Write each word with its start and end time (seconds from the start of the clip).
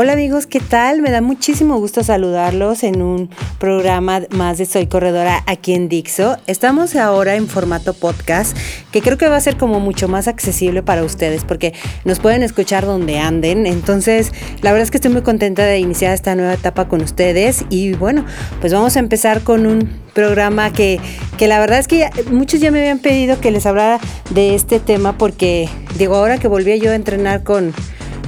Hola 0.00 0.12
amigos, 0.12 0.46
¿qué 0.46 0.60
tal? 0.60 1.02
Me 1.02 1.10
da 1.10 1.20
muchísimo 1.20 1.76
gusto 1.80 2.04
saludarlos 2.04 2.84
en 2.84 3.02
un 3.02 3.30
programa 3.58 4.20
más 4.30 4.56
de 4.56 4.64
Soy 4.64 4.86
Corredora 4.86 5.42
aquí 5.48 5.74
en 5.74 5.88
Dixo. 5.88 6.36
Estamos 6.46 6.94
ahora 6.94 7.34
en 7.34 7.48
formato 7.48 7.94
podcast, 7.94 8.56
que 8.92 9.02
creo 9.02 9.18
que 9.18 9.26
va 9.26 9.34
a 9.34 9.40
ser 9.40 9.56
como 9.56 9.80
mucho 9.80 10.06
más 10.06 10.28
accesible 10.28 10.84
para 10.84 11.02
ustedes 11.02 11.42
porque 11.42 11.74
nos 12.04 12.20
pueden 12.20 12.44
escuchar 12.44 12.86
donde 12.86 13.18
anden. 13.18 13.66
Entonces, 13.66 14.30
la 14.62 14.70
verdad 14.70 14.84
es 14.84 14.92
que 14.92 14.98
estoy 14.98 15.10
muy 15.10 15.22
contenta 15.22 15.64
de 15.64 15.80
iniciar 15.80 16.14
esta 16.14 16.36
nueva 16.36 16.54
etapa 16.54 16.86
con 16.86 17.02
ustedes 17.02 17.64
y 17.68 17.94
bueno, 17.94 18.24
pues 18.60 18.72
vamos 18.72 18.94
a 18.94 19.00
empezar 19.00 19.42
con 19.42 19.66
un 19.66 19.90
programa 20.14 20.72
que, 20.72 21.00
que 21.38 21.48
la 21.48 21.58
verdad 21.58 21.80
es 21.80 21.88
que 21.88 22.08
muchos 22.30 22.60
ya 22.60 22.70
me 22.70 22.78
habían 22.78 23.00
pedido 23.00 23.40
que 23.40 23.50
les 23.50 23.66
hablara 23.66 23.98
de 24.30 24.54
este 24.54 24.78
tema 24.78 25.18
porque 25.18 25.68
digo, 25.96 26.14
ahora 26.14 26.38
que 26.38 26.46
volví 26.46 26.78
yo 26.78 26.92
a 26.92 26.94
entrenar 26.94 27.42
con 27.42 27.74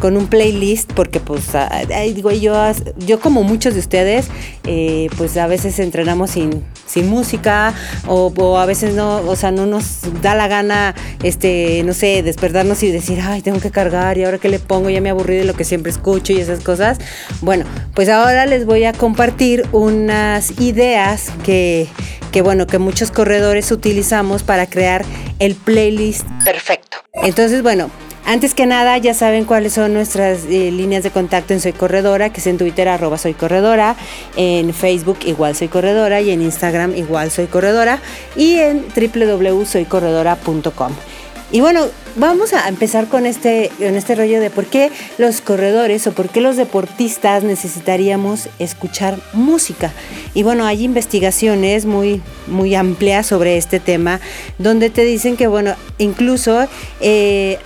con 0.01 0.17
un 0.17 0.27
playlist, 0.27 0.93
porque 0.93 1.21
pues, 1.21 1.51
digo, 2.15 2.33
yo, 2.33 2.55
yo 2.99 3.21
como 3.21 3.45
muchos 3.45 3.75
de 3.75 3.81
ustedes, 3.81 4.29
eh, 4.67 5.09
pues 5.17 5.37
a 5.37 5.47
veces 5.47 5.79
entrenamos 5.79 6.31
sin, 6.31 6.65
sin 6.87 7.09
música 7.09 7.75
o, 8.07 8.59
a 8.59 8.67
veces 8.67 8.95
no, 8.95 9.19
o 9.19 9.37
sea, 9.37 9.51
no 9.51 9.67
nos 9.67 10.01
da 10.23 10.35
la 10.35 10.49
gana, 10.49 10.95
este, 11.23 11.83
no 11.85 11.93
sé, 11.93 12.23
despertarnos 12.23 12.83
y 12.83 12.91
decir, 12.91 13.21
ay, 13.23 13.43
tengo 13.43 13.61
que 13.61 13.71
cargar 13.71 14.19
y 14.19 14.25
ahora 14.25 14.39
qué 14.39 14.49
le 14.49 14.59
pongo, 14.59 14.91
ya 14.91 15.01
me 15.01 15.11
aburrí 15.11 15.37
de 15.37 15.45
lo 15.45 15.55
que 15.55 15.65
siempre 15.65 15.93
escucho 15.93 16.33
y 16.33 16.41
esas 16.41 16.61
cosas. 16.61 16.99
Bueno, 17.43 17.65
pues 17.95 18.09
ahora 18.09 18.47
les 18.47 18.65
voy 18.65 18.85
a 18.85 18.93
compartir 18.93 19.67
unas 19.73 20.59
ideas 20.61 21.31
que, 21.45 21.87
que 22.33 22.43
bueno, 22.43 22.67
que 22.67 22.79
muchos 22.79 23.11
corredores 23.11 23.71
utilizamos 23.71 24.43
para 24.43 24.67
crear 24.67 25.05
el 25.39 25.55
playlist 25.55 26.27
perfecto. 26.45 26.99
Entonces, 27.23 27.63
bueno, 27.63 27.91
antes 28.25 28.55
que 28.55 28.67
nada, 28.67 28.97
ya 28.99 29.15
saben 29.15 29.45
cuáles 29.45 29.73
son 29.73 29.93
nuestras 29.95 30.45
eh, 30.45 30.71
líneas 30.71 31.03
de 31.03 31.11
contacto 31.11 31.53
en 31.53 31.61
Soy 31.61 31.73
Corredora, 31.73 32.31
que 32.31 32.41
es 32.41 32.47
en 32.47 32.59
Twitter 32.59 32.89
arroba 32.89 33.19
Soy 33.19 33.35
Corredora, 33.35 33.97
en 34.37 34.73
Facebook 34.73 35.19
igual 35.27 35.57
Soy 35.57 35.69
Corredora 35.69 36.21
y 36.21 36.31
en 36.31 36.43
Instagram 36.43 36.95
igual 36.97 37.31
Soy 37.31 37.47
Corredora 37.47 38.01
y 38.37 38.55
en 38.55 38.85
www.soycorredora.com. 38.95 40.93
Y 41.53 41.61
bueno, 41.61 41.89
vamos 42.15 42.53
a 42.53 42.69
empezar 42.69 43.09
con 43.09 43.27
este, 43.27 43.73
con 43.79 43.97
este 43.97 44.15
rollo 44.15 44.41
de 44.41 44.51
por 44.51 44.67
qué 44.67 44.93
los 45.19 45.41
corredores 45.41 46.07
o 46.07 46.13
por 46.13 46.29
qué 46.29 46.41
los 46.41 46.57
deportistas 46.57 47.43
necesitaríamos 47.43 48.49
escuchar 48.61 49.19
música. 49.33 49.93
Y 50.33 50.45
bueno, 50.45 50.65
hay 50.65 50.85
investigaciones 50.85 51.87
muy, 51.87 52.23
muy 52.47 52.77
amplias 52.77 53.27
sobre 53.27 53.57
este 53.57 53.81
tema, 53.81 54.21
donde 54.59 54.91
te 54.91 55.05
dicen 55.05 55.37
que, 55.37 55.49
bueno, 55.49 55.75
incluso 55.99 56.69
eh, 57.01 57.59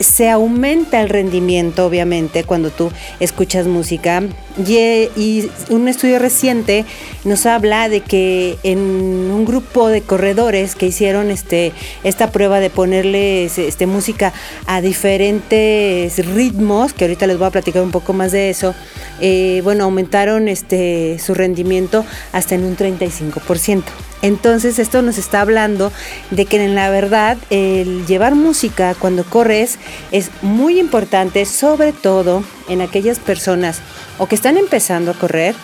se 0.00 0.30
aumenta 0.30 1.00
el 1.00 1.08
rendimiento, 1.08 1.86
obviamente, 1.86 2.44
cuando 2.44 2.70
tú 2.70 2.90
escuchas 3.20 3.66
música. 3.66 4.22
Y, 4.66 5.50
un 5.68 5.88
estudio 5.88 6.18
reciente 6.18 6.84
nos 7.24 7.44
habla 7.46 7.88
de 7.88 8.00
que 8.00 8.58
en 8.62 8.78
un 8.78 9.44
grupo 9.44 9.88
de 9.88 10.00
corredores 10.00 10.74
que 10.74 10.86
hicieron 10.86 11.30
este, 11.30 11.72
esta 12.04 12.30
prueba 12.30 12.60
de 12.60 12.70
ponerle 12.70 13.44
este, 13.44 13.86
música 13.86 14.32
a 14.66 14.80
diferentes 14.80 16.26
ritmos, 16.26 16.92
que 16.92 17.04
ahorita 17.04 17.26
les 17.26 17.38
voy 17.38 17.48
a 17.48 17.50
platicar 17.50 17.82
un 17.82 17.90
poco 17.90 18.12
más 18.12 18.32
de 18.32 18.50
eso, 18.50 18.74
eh, 19.20 19.60
bueno, 19.64 19.84
aumentaron 19.84 20.48
este, 20.48 21.18
su 21.18 21.34
rendimiento 21.34 22.04
hasta 22.32 22.54
en 22.54 22.64
un 22.64 22.76
35%. 22.76 23.82
Entonces 24.26 24.80
esto 24.80 25.02
nos 25.02 25.18
está 25.18 25.40
hablando 25.40 25.92
de 26.32 26.46
que 26.46 26.62
en 26.62 26.74
la 26.74 26.90
verdad 26.90 27.36
el 27.48 28.06
llevar 28.06 28.34
música 28.34 28.96
cuando 28.98 29.24
corres 29.24 29.78
es 30.10 30.30
muy 30.42 30.80
importante, 30.80 31.44
sobre 31.44 31.92
todo 31.92 32.42
en 32.68 32.80
aquellas 32.80 33.20
personas 33.20 33.78
o 34.18 34.26
que 34.26 34.34
están 34.34 34.56
empezando 34.56 35.12
a 35.12 35.14
correr 35.14 35.54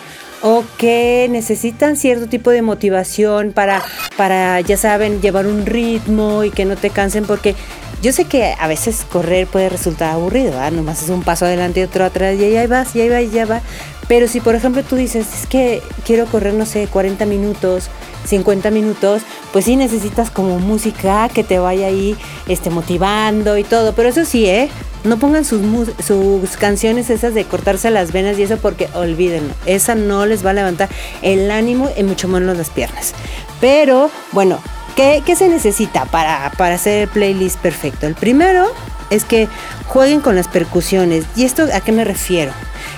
o 0.41 0.63
que 0.77 1.27
necesitan 1.29 1.97
cierto 1.97 2.27
tipo 2.27 2.51
de 2.51 2.61
motivación 2.61 3.51
para, 3.51 3.83
para, 4.15 4.61
ya 4.61 4.77
saben, 4.77 5.21
llevar 5.21 5.45
un 5.45 5.65
ritmo 5.65 6.45
y 6.45 6.49
que 6.51 6.63
no 6.63 6.77
te 6.77 6.89
cansen 6.89 7.25
porque 7.25 7.55
yo 8.01 8.13
sé 8.13 8.25
que 8.25 8.53
a 8.57 8.67
veces 8.67 9.05
correr 9.09 9.45
puede 9.47 9.67
resultar 9.69 10.11
aburrido, 10.11 10.51
¿verdad? 10.51 10.71
Nomás 10.71 11.03
es 11.03 11.09
un 11.09 11.23
paso 11.23 11.45
adelante 11.45 11.81
y 11.81 11.83
otro 11.83 12.05
atrás 12.05 12.37
y 12.37 12.43
ahí 12.43 12.67
vas, 12.67 12.95
y 12.95 13.01
ahí 13.01 13.09
va, 13.09 13.21
y 13.21 13.29
ya 13.29 13.45
va. 13.45 13.61
Pero 14.07 14.27
si 14.27 14.39
por 14.39 14.55
ejemplo 14.55 14.83
tú 14.83 14.95
dices, 14.95 15.27
es 15.33 15.47
que 15.47 15.81
quiero 16.05 16.25
correr, 16.25 16.53
no 16.53 16.65
sé, 16.65 16.87
40 16.87 17.25
minutos, 17.25 17.89
50 18.25 18.71
minutos, 18.71 19.23
pues 19.51 19.65
sí 19.65 19.75
necesitas 19.75 20.29
como 20.29 20.59
música 20.59 21.29
que 21.29 21.43
te 21.43 21.59
vaya 21.59 21.87
ahí 21.87 22.15
este, 22.47 22.69
motivando 22.69 23.57
y 23.57 23.63
todo. 23.63 23.93
Pero 23.93 24.09
eso 24.09 24.25
sí, 24.25 24.45
¿eh? 24.45 24.69
No 25.03 25.17
pongan 25.17 25.43
sus, 25.43 25.61
sus 26.05 26.57
canciones 26.57 27.09
esas 27.09 27.33
de 27.33 27.43
cortarse 27.43 27.89
las 27.89 28.13
venas 28.13 28.39
y 28.39 28.43
eso 28.43 28.57
porque 28.57 28.87
olvídenlo. 28.93 29.53
Esa 29.65 29.95
no 29.95 30.25
les 30.25 30.45
va 30.45 30.51
a 30.51 30.53
levantar 30.53 30.89
el 31.21 31.51
ánimo 31.51 31.89
y 31.97 32.03
mucho 32.03 32.27
menos 32.27 32.57
las 32.57 32.69
piernas. 32.69 33.13
Pero 33.59 34.09
bueno, 34.31 34.59
¿qué, 34.95 35.21
se 35.35 35.49
necesita 35.49 36.05
para, 36.05 36.51
para 36.57 36.75
hacer 36.75 37.03
el 37.03 37.07
playlist 37.09 37.59
perfecto? 37.59 38.07
El 38.07 38.15
primero 38.15 38.71
es 39.13 39.25
que 39.25 39.47
jueguen 39.87 40.21
con 40.21 40.35
las 40.35 40.47
percusiones. 40.47 41.25
¿Y 41.35 41.45
esto 41.45 41.67
a 41.73 41.81
qué 41.81 41.91
me 41.91 42.03
refiero? 42.03 42.51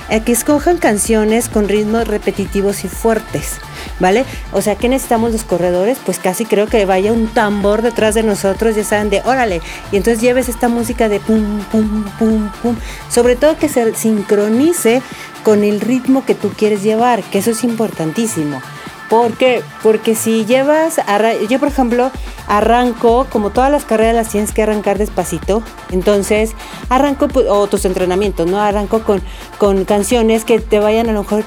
A 0.10 0.20
que 0.20 0.32
escojan 0.32 0.78
canciones 0.78 1.50
con 1.50 1.68
ritmos 1.68 2.08
repetitivos 2.08 2.86
y 2.86 2.88
fuertes. 2.88 3.60
¿vale? 4.00 4.26
O 4.52 4.62
sea, 4.62 4.76
¿qué 4.76 4.90
necesitamos 4.90 5.32
los 5.32 5.44
corredores? 5.44 5.98
Pues 6.06 6.20
casi 6.20 6.46
creo 6.46 6.68
que 6.68 6.86
vaya 6.86 7.14
un 7.14 7.28
tambor 7.28 7.82
detrás 7.82 8.16
de 8.16 8.24
nosotros, 8.24 8.76
ya 8.76 8.84
saben, 8.84 9.10
de 9.10 9.22
órale, 9.26 9.62
y 9.92 9.98
entonces 9.98 10.22
lleves 10.22 10.50
esta 10.50 10.68
música 10.68 11.10
de 11.10 11.20
pum, 11.20 11.60
pum, 11.72 12.06
pum, 12.20 12.50
pum, 12.62 12.76
sobre 13.10 13.36
todo 13.36 13.58
que 13.58 13.70
se 13.70 13.94
sincronice 13.96 15.02
con 15.44 15.64
el 15.64 15.82
ritmo 15.82 16.26
que 16.26 16.36
tú 16.36 16.52
quieres 16.52 16.84
llevar, 16.84 17.24
que 17.24 17.40
eso 17.40 17.52
es 17.52 17.64
importantísimo. 17.64 18.62
¿Por 19.10 19.34
qué? 19.34 19.62
Porque 19.84 20.16
si 20.16 20.46
llevas, 20.46 21.00
yo 21.48 21.60
por 21.60 21.68
ejemplo, 21.68 22.12
arranco, 22.48 23.28
como 23.30 23.52
todas 23.52 23.72
las 23.72 23.86
carreras 23.86 24.16
las 24.16 24.30
tienes 24.30 24.52
que 24.52 24.64
arrancar 24.64 24.98
despacito, 24.98 25.62
entonces 25.92 26.52
arranco, 26.90 27.28
o 27.50 27.68
tus 27.68 27.86
entrenamientos, 27.86 28.48
¿no? 28.48 28.60
Arranco 28.60 29.04
con, 29.04 29.22
con 29.60 29.86
canciones 29.86 30.44
que 30.44 30.60
te 30.60 30.80
vayan 30.80 31.10
a 31.10 31.14
lo 31.14 31.22
mejor, 31.24 31.44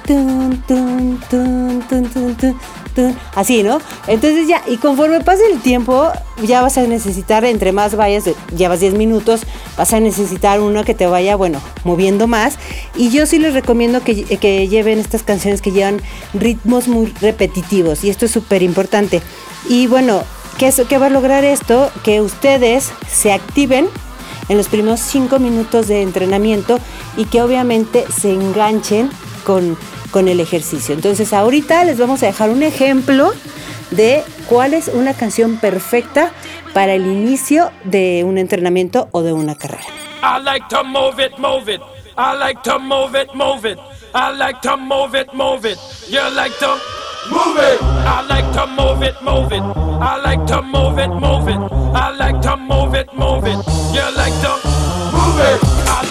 así, 3.34 3.62
¿no? 3.62 3.80
Entonces 4.06 4.48
ya, 4.48 4.62
y 4.66 4.76
conforme 4.76 5.20
pase 5.20 5.42
el 5.50 5.60
tiempo, 5.60 6.10
ya 6.42 6.62
vas 6.62 6.78
a 6.78 6.82
necesitar, 6.82 7.44
entre 7.44 7.72
más 7.72 7.96
vayas, 7.96 8.24
llevas 8.56 8.80
10 8.80 8.94
minutos, 8.94 9.42
vas 9.76 9.92
a 9.92 10.00
necesitar 10.00 10.60
uno 10.60 10.84
que 10.84 10.94
te 10.94 11.06
vaya, 11.06 11.36
bueno, 11.36 11.60
moviendo 11.84 12.26
más. 12.26 12.58
Y 12.96 13.10
yo 13.10 13.26
sí 13.26 13.38
les 13.38 13.54
recomiendo 13.54 14.02
que, 14.02 14.24
que 14.24 14.68
lleven 14.68 14.98
estas 14.98 15.22
canciones 15.22 15.62
que 15.62 15.72
llevan 15.72 16.00
ritmos 16.34 16.88
muy 16.88 17.06
repetitivos, 17.20 18.04
y 18.04 18.10
esto 18.10 18.26
es 18.26 18.30
súper 18.30 18.62
importante. 18.62 19.22
Y 19.68 19.86
bueno, 19.86 20.22
¿qué, 20.58 20.72
¿qué 20.88 20.98
va 20.98 21.06
a 21.06 21.10
lograr 21.10 21.44
esto? 21.44 21.90
Que 22.02 22.20
ustedes 22.20 22.90
se 23.10 23.32
activen 23.32 23.88
en 24.48 24.56
los 24.56 24.68
primeros 24.68 25.00
5 25.00 25.38
minutos 25.38 25.88
de 25.88 26.02
entrenamiento 26.02 26.78
y 27.16 27.26
que 27.26 27.42
obviamente 27.42 28.04
se 28.10 28.32
enganchen 28.32 29.10
con 29.44 29.76
con 30.10 30.28
el 30.28 30.40
ejercicio. 30.40 30.94
Entonces 30.94 31.32
ahorita 31.32 31.84
les 31.84 31.98
vamos 31.98 32.22
a 32.22 32.26
dejar 32.26 32.50
un 32.50 32.62
ejemplo 32.62 33.32
de 33.90 34.22
cuál 34.48 34.74
es 34.74 34.88
una 34.88 35.14
canción 35.14 35.56
perfecta 35.56 36.32
para 36.74 36.94
el 36.94 37.06
inicio 37.06 37.70
de 37.84 38.24
un 38.24 38.38
entrenamiento 38.38 39.08
o 39.12 39.22
de 39.22 39.32
una 39.32 39.54
carrera. 39.54 39.84
I 40.22 40.42
like 40.42 40.66
to 40.68 40.82
move 40.84 41.20
it, 41.20 41.38
move 41.38 41.72
it. 41.72 41.80
I 42.16 42.36
like 42.36 42.62
to 42.64 42.78
move 42.78 43.14
it, 43.14 43.32
move 43.34 43.64
it. 43.64 43.78
I 44.14 44.36
like 44.36 44.60
to 44.62 44.76
move 44.76 45.14
it, 45.14 45.32
move 45.32 45.64
it. 45.64 45.78
You 46.08 46.20
like 46.34 46.58
to 46.58 46.76
move 47.30 47.58
it. 47.58 47.80
I 47.80 48.22
like 48.28 48.50
to 48.54 48.66
move 48.66 49.02
it, 49.02 49.14
move 49.22 49.52
it. 49.52 49.62
I 49.62 50.20
like 50.22 50.46
to 50.46 50.62
move 50.62 50.98
it, 50.98 51.10
move 51.10 51.48
it. 51.48 51.58
I 51.94 52.10
like 52.16 52.40
to 52.42 52.56
move 52.56 52.94
it, 52.94 53.12
move 53.14 53.46
it. 53.46 53.58
You 53.92 54.02
like 54.16 54.34
to 54.42 54.52
move 55.12 55.40
it. 55.40 55.60
I 55.86 56.07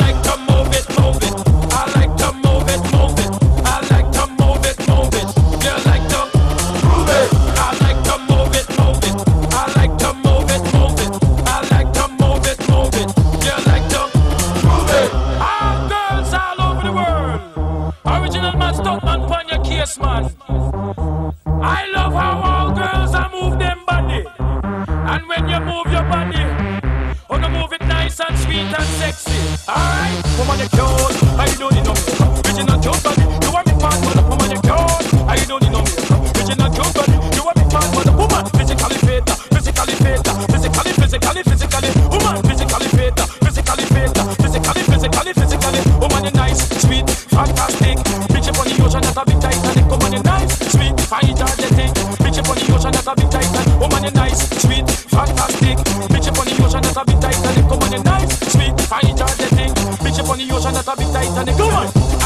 on 60.30 60.38
the 60.38 60.54
ocean, 60.54 60.74
that's 60.74 60.88
a 60.88 60.96
big 60.96 61.08
Titanic. 61.14 61.56
Come 61.56 61.74
on, 61.74 62.17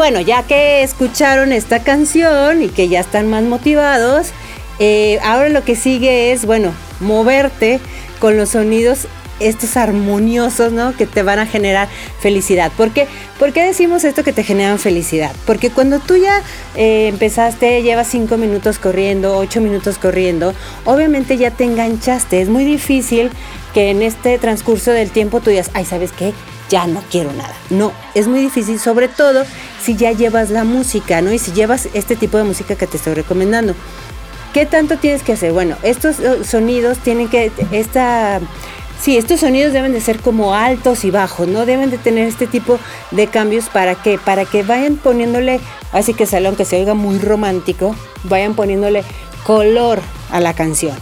bueno, 0.00 0.22
ya 0.22 0.44
que 0.44 0.82
escucharon 0.82 1.52
esta 1.52 1.82
canción 1.82 2.62
y 2.62 2.70
que 2.70 2.88
ya 2.88 3.00
están 3.00 3.28
más 3.28 3.42
motivados, 3.42 4.28
eh, 4.78 5.18
ahora 5.22 5.50
lo 5.50 5.62
que 5.62 5.76
sigue 5.76 6.32
es, 6.32 6.46
bueno, 6.46 6.72
moverte 7.00 7.80
con 8.18 8.38
los 8.38 8.48
sonidos 8.48 9.08
estos 9.40 9.76
armoniosos, 9.76 10.72
¿no? 10.72 10.96
Que 10.96 11.06
te 11.06 11.22
van 11.22 11.38
a 11.38 11.46
generar 11.46 11.88
felicidad. 12.20 12.70
¿Por 12.76 12.90
qué, 12.90 13.06
¿Por 13.38 13.52
qué 13.52 13.64
decimos 13.64 14.04
esto 14.04 14.22
que 14.22 14.32
te 14.32 14.44
generan 14.44 14.78
felicidad? 14.78 15.32
Porque 15.46 15.70
cuando 15.70 15.98
tú 15.98 16.16
ya 16.16 16.42
eh, 16.76 17.08
empezaste, 17.08 17.82
llevas 17.82 18.06
cinco 18.08 18.36
minutos 18.36 18.78
corriendo, 18.78 19.36
ocho 19.36 19.60
minutos 19.60 19.98
corriendo, 19.98 20.54
obviamente 20.84 21.36
ya 21.36 21.50
te 21.50 21.64
enganchaste. 21.64 22.40
Es 22.40 22.48
muy 22.48 22.64
difícil 22.64 23.30
que 23.74 23.90
en 23.90 24.02
este 24.02 24.38
transcurso 24.38 24.90
del 24.92 25.10
tiempo 25.10 25.40
tú 25.40 25.50
digas, 25.50 25.70
ay, 25.74 25.84
¿sabes 25.84 26.12
qué? 26.12 26.32
ya 26.70 26.86
no 26.86 27.02
quiero 27.10 27.32
nada. 27.32 27.54
No, 27.68 27.92
es 28.14 28.28
muy 28.28 28.40
difícil, 28.40 28.78
sobre 28.78 29.08
todo 29.08 29.44
si 29.82 29.96
ya 29.96 30.12
llevas 30.12 30.50
la 30.50 30.64
música, 30.64 31.20
¿no? 31.20 31.32
Y 31.32 31.38
si 31.38 31.52
llevas 31.52 31.88
este 31.92 32.16
tipo 32.16 32.38
de 32.38 32.44
música 32.44 32.76
que 32.76 32.86
te 32.86 32.96
estoy 32.96 33.14
recomendando. 33.14 33.74
¿Qué 34.54 34.66
tanto 34.66 34.96
tienes 34.96 35.22
que 35.22 35.32
hacer? 35.32 35.52
Bueno, 35.52 35.76
estos 35.82 36.18
eh, 36.18 36.44
sonidos 36.44 36.98
tienen 36.98 37.28
que, 37.28 37.52
esta, 37.72 38.40
sí, 39.00 39.16
estos 39.16 39.40
sonidos 39.40 39.72
deben 39.72 39.92
de 39.92 40.00
ser 40.00 40.20
como 40.20 40.54
altos 40.54 41.04
y 41.04 41.10
bajos, 41.10 41.48
¿no? 41.48 41.66
Deben 41.66 41.90
de 41.90 41.98
tener 41.98 42.28
este 42.28 42.46
tipo 42.46 42.78
de 43.10 43.26
cambios 43.26 43.68
para 43.68 43.94
que, 43.94 44.18
para 44.18 44.44
que 44.44 44.62
vayan 44.62 44.96
poniéndole, 44.96 45.60
así 45.92 46.14
que 46.14 46.26
salón 46.26 46.56
que 46.56 46.64
se 46.64 46.76
oiga 46.76 46.94
muy 46.94 47.18
romántico, 47.18 47.94
vayan 48.24 48.54
poniéndole 48.54 49.04
color 49.44 50.00
a 50.30 50.40
la 50.40 50.54
canción. 50.54 50.96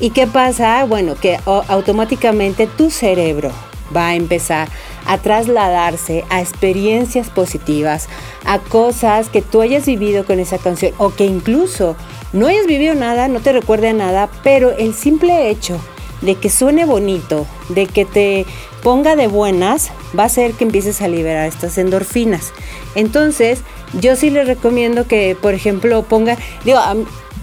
¿Y 0.00 0.10
qué 0.10 0.26
pasa? 0.26 0.84
Bueno, 0.84 1.14
que 1.14 1.38
automáticamente 1.46 2.66
tu 2.66 2.90
cerebro 2.90 3.52
va 3.94 4.08
a 4.08 4.14
empezar 4.16 4.68
a 5.06 5.18
trasladarse 5.18 6.24
a 6.30 6.40
experiencias 6.40 7.30
positivas, 7.30 8.08
a 8.44 8.58
cosas 8.58 9.28
que 9.28 9.42
tú 9.42 9.60
hayas 9.60 9.86
vivido 9.86 10.24
con 10.24 10.40
esa 10.40 10.58
canción 10.58 10.92
o 10.98 11.10
que 11.10 11.26
incluso 11.26 11.94
no 12.32 12.48
hayas 12.48 12.66
vivido 12.66 12.94
nada, 12.94 13.28
no 13.28 13.40
te 13.40 13.52
recuerde 13.52 13.90
a 13.90 13.92
nada, 13.92 14.28
pero 14.42 14.72
el 14.72 14.94
simple 14.94 15.50
hecho 15.50 15.78
de 16.24 16.34
que 16.36 16.50
suene 16.50 16.84
bonito, 16.84 17.46
de 17.68 17.86
que 17.86 18.04
te 18.04 18.46
ponga 18.82 19.16
de 19.16 19.28
buenas, 19.28 19.90
va 20.18 20.24
a 20.24 20.26
hacer 20.26 20.52
que 20.52 20.64
empieces 20.64 21.00
a 21.02 21.08
liberar 21.08 21.46
estas 21.46 21.78
endorfinas. 21.78 22.52
Entonces, 22.94 23.60
yo 24.00 24.16
sí 24.16 24.30
les 24.30 24.46
recomiendo 24.46 25.06
que, 25.06 25.36
por 25.40 25.54
ejemplo, 25.54 26.02
ponga, 26.02 26.36
digo, 26.64 26.78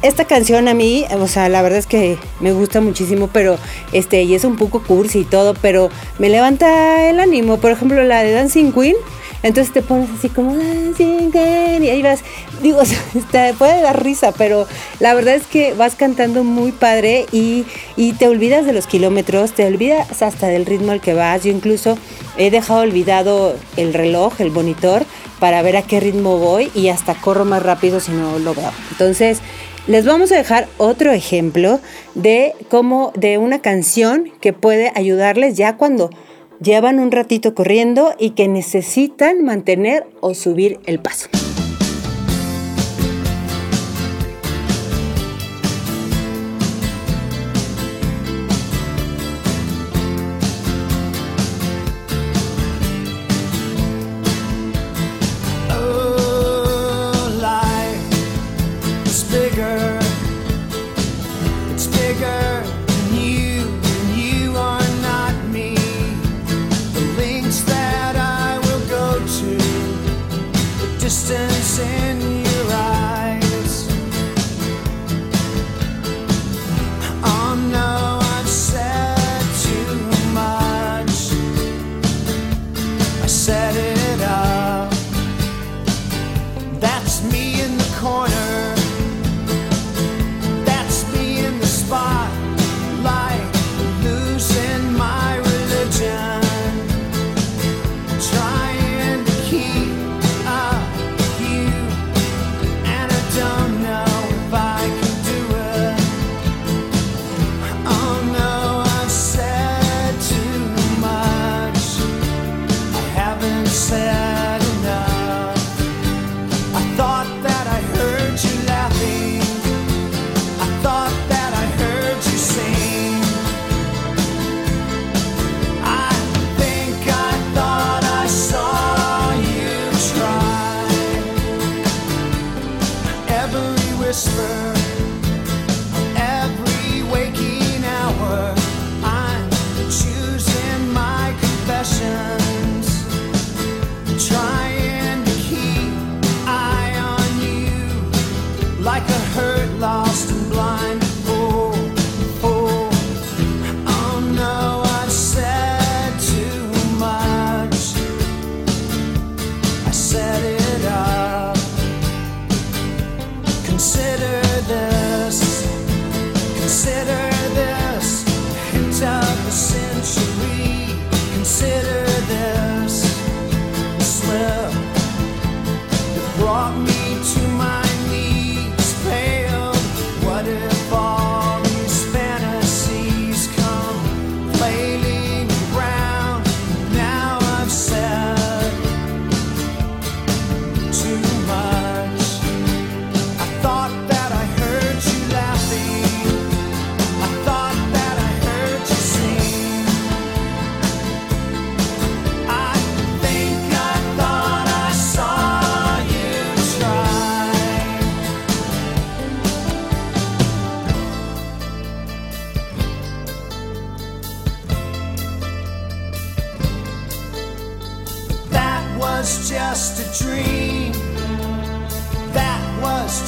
esta 0.02 0.26
canción 0.26 0.68
a 0.68 0.74
mí, 0.74 1.06
o 1.12 1.28
sea, 1.28 1.48
la 1.50 1.62
verdad 1.62 1.80
es 1.80 1.88
que 1.88 2.18
me 2.40 2.52
gusta 2.52 2.82
muchísimo, 2.82 3.30
pero 3.32 3.58
este, 3.92 4.24
y 4.24 4.34
es 4.34 4.44
un 4.44 4.56
poco 4.56 4.82
cursi 4.82 5.20
y 5.20 5.26
todo, 5.26 5.54
pero 5.54 5.90
me 6.18 6.30
levanta 6.30 7.10
el 7.10 7.20
ánimo. 7.20 7.58
Por 7.58 7.72
ejemplo, 7.72 8.04
la 8.04 8.24
de 8.24 8.32
Dancing 8.32 8.72
Queen. 8.72 8.96
Entonces 9.44 9.74
te 9.74 9.82
pones 9.82 10.10
así 10.18 10.30
como 10.30 10.56
Queen 10.96 11.84
y 11.84 11.90
ahí 11.90 12.02
vas, 12.02 12.22
digo, 12.62 12.80
te 13.32 13.54
puede 13.54 13.82
dar 13.82 14.04
risa, 14.04 14.32
pero 14.32 14.68
la 15.00 15.14
verdad 15.14 15.36
es 15.36 15.48
que 15.48 15.74
vas 15.74 15.96
cantando 15.96 16.44
muy 16.44 16.72
padre 16.72 17.26
y, 17.32 17.66
y 17.96 18.14
te 18.14 18.28
olvidas 18.28 18.66
de 18.66 18.74
los 18.74 18.88
kilómetros, 18.88 19.54
te 19.54 19.66
olvidas 19.66 20.22
hasta 20.22 20.48
del 20.48 20.66
ritmo 20.66 20.92
al 20.92 21.02
que 21.02 21.14
vas. 21.14 21.44
Yo 21.44 21.52
incluso 21.52 21.98
he 22.38 22.52
dejado 22.52 22.82
olvidado 22.82 23.56
el 23.78 23.94
reloj, 23.94 24.40
el 24.40 24.52
monitor, 24.52 25.06
para 25.40 25.62
ver 25.64 25.78
a 25.78 25.82
qué 25.82 26.00
ritmo 26.00 26.38
voy 26.38 26.72
y 26.76 26.90
hasta 26.90 27.16
corro 27.16 27.46
más 27.46 27.64
rápido 27.64 28.00
si 28.00 28.12
no 28.12 28.38
lo 28.38 28.54
veo. 28.54 28.72
Entonces, 28.92 29.40
les 29.88 30.06
vamos 30.06 30.32
a 30.32 30.36
dejar 30.36 30.68
otro 30.78 31.12
ejemplo 31.12 31.80
de 32.14 32.54
cómo 32.70 33.12
de 33.16 33.40
una 33.40 33.60
canción 33.60 34.32
que 34.40 34.54
puede 34.54 34.92
ayudarles 34.94 35.58
ya 35.58 35.78
cuando 35.78 36.12
llevan 36.62 37.00
un 37.00 37.12
ratito 37.12 37.56
corriendo 37.56 38.14
y 38.20 38.32
que 38.32 38.48
necesitan 38.48 39.44
mantener 39.44 40.06
o 40.22 40.34
subir 40.34 40.80
el 40.86 41.00
paso. 41.00 41.30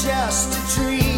just 0.01 0.57
a 0.57 0.75
dream. 0.75 1.12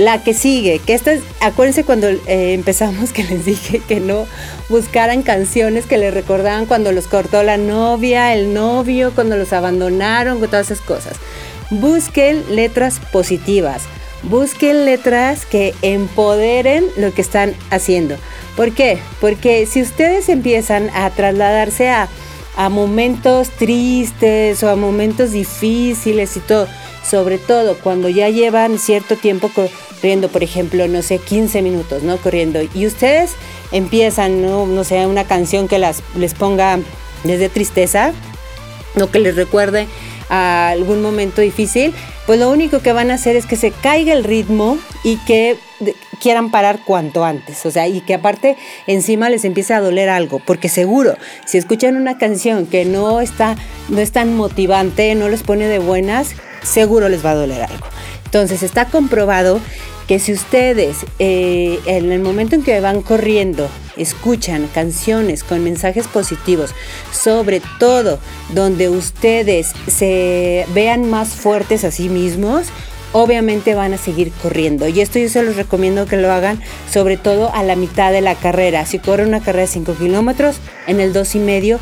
La 0.00 0.22
que 0.24 0.32
sigue, 0.32 0.78
que 0.78 0.94
esta 0.94 1.12
es, 1.12 1.20
acuérdense 1.40 1.84
cuando 1.84 2.08
eh, 2.08 2.54
empezamos 2.54 3.12
que 3.12 3.22
les 3.22 3.44
dije 3.44 3.82
que 3.86 4.00
no 4.00 4.24
buscaran 4.70 5.22
canciones 5.22 5.84
que 5.84 5.98
les 5.98 6.14
recordaban 6.14 6.64
cuando 6.64 6.90
los 6.90 7.06
cortó 7.06 7.42
la 7.42 7.58
novia, 7.58 8.32
el 8.32 8.54
novio, 8.54 9.12
cuando 9.14 9.36
los 9.36 9.52
abandonaron, 9.52 10.40
todas 10.40 10.70
esas 10.70 10.80
cosas. 10.80 11.16
Busquen 11.68 12.42
letras 12.56 12.98
positivas, 13.12 13.82
busquen 14.22 14.86
letras 14.86 15.44
que 15.44 15.74
empoderen 15.82 16.86
lo 16.96 17.12
que 17.12 17.20
están 17.20 17.52
haciendo. 17.68 18.16
¿Por 18.56 18.72
qué? 18.72 19.00
Porque 19.20 19.66
si 19.66 19.82
ustedes 19.82 20.30
empiezan 20.30 20.88
a 20.94 21.10
trasladarse 21.10 21.90
a, 21.90 22.08
a 22.56 22.70
momentos 22.70 23.50
tristes 23.50 24.62
o 24.62 24.70
a 24.70 24.76
momentos 24.76 25.32
difíciles 25.32 26.38
y 26.38 26.40
todo, 26.40 26.68
sobre 27.08 27.38
todo 27.38 27.76
cuando 27.78 28.08
ya 28.08 28.28
llevan 28.28 28.78
cierto 28.78 29.16
tiempo 29.16 29.50
corriendo, 29.54 30.28
por 30.28 30.42
ejemplo, 30.42 30.86
no 30.88 31.02
sé, 31.02 31.18
15 31.18 31.62
minutos, 31.62 32.02
¿no? 32.02 32.16
Corriendo. 32.18 32.60
Y 32.74 32.86
ustedes 32.86 33.32
empiezan, 33.72 34.42
no, 34.42 34.66
no 34.66 34.84
sé, 34.84 35.06
una 35.06 35.24
canción 35.24 35.68
que 35.68 35.78
las, 35.78 36.02
les 36.16 36.34
ponga 36.34 36.78
desde 37.24 37.48
tristeza, 37.48 38.12
o 39.00 39.06
que 39.08 39.20
les 39.20 39.36
recuerde 39.36 39.86
a 40.28 40.70
algún 40.70 41.02
momento 41.02 41.40
difícil, 41.40 41.94
pues 42.26 42.38
lo 42.38 42.50
único 42.50 42.80
que 42.80 42.92
van 42.92 43.10
a 43.10 43.14
hacer 43.14 43.36
es 43.36 43.46
que 43.46 43.56
se 43.56 43.72
caiga 43.72 44.12
el 44.12 44.24
ritmo 44.24 44.78
y 45.02 45.16
que 45.18 45.56
quieran 46.20 46.50
parar 46.50 46.80
cuanto 46.84 47.24
antes, 47.24 47.64
o 47.66 47.70
sea, 47.70 47.88
y 47.88 48.00
que 48.02 48.14
aparte 48.14 48.56
encima 48.86 49.30
les 49.30 49.44
empiece 49.44 49.74
a 49.74 49.80
doler 49.80 50.08
algo, 50.08 50.38
porque 50.38 50.68
seguro, 50.68 51.16
si 51.46 51.58
escuchan 51.58 51.96
una 51.96 52.18
canción 52.18 52.66
que 52.66 52.84
no 52.84 53.20
está, 53.20 53.56
no 53.88 54.00
es 54.00 54.12
tan 54.12 54.36
motivante, 54.36 55.14
no 55.14 55.28
les 55.28 55.42
pone 55.42 55.66
de 55.66 55.78
buenas, 55.78 56.34
seguro 56.62 57.08
les 57.08 57.24
va 57.24 57.32
a 57.32 57.34
doler 57.36 57.62
algo. 57.62 57.86
Entonces 58.24 58.62
está 58.62 58.86
comprobado 58.86 59.60
que 60.06 60.18
si 60.18 60.32
ustedes 60.32 60.98
eh, 61.20 61.78
en 61.86 62.10
el 62.10 62.20
momento 62.20 62.56
en 62.56 62.64
que 62.64 62.80
van 62.80 63.00
corriendo 63.02 63.68
escuchan 63.96 64.68
canciones 64.74 65.44
con 65.44 65.62
mensajes 65.62 66.08
positivos, 66.08 66.74
sobre 67.12 67.62
todo 67.78 68.18
donde 68.52 68.88
ustedes 68.88 69.72
se 69.86 70.66
vean 70.74 71.08
más 71.08 71.28
fuertes 71.28 71.84
a 71.84 71.90
sí 71.90 72.08
mismos, 72.08 72.66
obviamente 73.12 73.74
van 73.74 73.94
a 73.94 73.98
seguir 73.98 74.32
corriendo. 74.42 74.88
Y 74.88 75.00
esto 75.00 75.18
yo 75.18 75.28
se 75.28 75.42
los 75.42 75.56
recomiendo 75.56 76.06
que 76.06 76.16
lo 76.16 76.32
hagan, 76.32 76.60
sobre 76.90 77.16
todo 77.16 77.52
a 77.54 77.62
la 77.62 77.76
mitad 77.76 78.12
de 78.12 78.20
la 78.20 78.34
carrera. 78.34 78.86
Si 78.86 78.98
corren 78.98 79.28
una 79.28 79.40
carrera 79.40 79.66
de 79.66 79.72
5 79.72 79.94
kilómetros, 79.94 80.56
en 80.86 81.00
el 81.00 81.12
2 81.12 81.34
y 81.36 81.38
medio, 81.38 81.78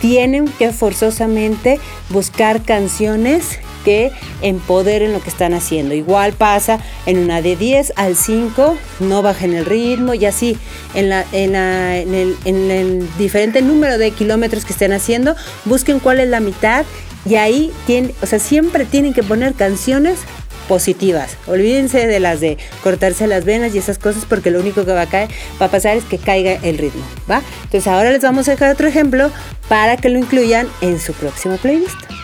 tienen 0.00 0.46
que 0.46 0.72
forzosamente 0.72 1.80
buscar 2.10 2.62
canciones 2.62 3.58
que 3.84 4.12
empoderen 4.42 5.12
lo 5.12 5.20
que 5.20 5.30
están 5.30 5.54
haciendo. 5.54 5.94
Igual 5.94 6.32
pasa 6.32 6.80
en 7.06 7.18
una 7.18 7.42
de 7.42 7.56
10 7.56 7.94
al 7.96 8.16
5, 8.16 8.76
no 9.00 9.22
bajen 9.22 9.54
el 9.54 9.64
ritmo 9.64 10.14
y 10.14 10.26
así 10.26 10.56
en, 10.94 11.08
la, 11.08 11.24
en, 11.32 11.54
el, 11.54 12.36
en 12.44 12.70
el 12.70 13.08
diferente 13.18 13.62
número 13.62 13.98
de 13.98 14.10
kilómetros 14.10 14.64
que 14.64 14.72
estén 14.72 14.92
haciendo, 14.92 15.36
busquen 15.64 16.00
cuál 16.00 16.20
es 16.20 16.28
la 16.28 16.40
mitad 16.40 16.84
y 17.24 17.36
ahí 17.36 17.72
tienen, 17.86 18.14
o 18.22 18.26
sea, 18.26 18.38
siempre 18.38 18.84
tienen 18.84 19.12
que 19.12 19.22
poner 19.22 19.54
canciones 19.54 20.20
positivas. 20.68 21.36
Olvídense 21.46 22.06
de 22.06 22.20
las 22.20 22.40
de 22.40 22.58
cortarse 22.82 23.26
las 23.26 23.44
venas 23.44 23.74
y 23.74 23.78
esas 23.78 23.98
cosas 23.98 24.24
porque 24.28 24.50
lo 24.50 24.60
único 24.60 24.84
que 24.84 24.92
va 24.92 25.02
a 25.02 25.06
caer, 25.06 25.28
va 25.60 25.66
a 25.66 25.70
pasar 25.70 25.96
es 25.96 26.04
que 26.04 26.18
caiga 26.18 26.52
el 26.62 26.78
ritmo, 26.78 27.02
¿va? 27.28 27.42
Entonces 27.64 27.86
ahora 27.88 28.10
les 28.10 28.22
vamos 28.22 28.46
a 28.48 28.52
dejar 28.52 28.70
otro 28.70 28.86
ejemplo 28.86 29.30
para 29.68 29.96
que 29.96 30.08
lo 30.08 30.18
incluyan 30.18 30.68
en 30.80 31.00
su 31.00 31.12
próximo 31.14 31.56
playlist. 31.56 32.17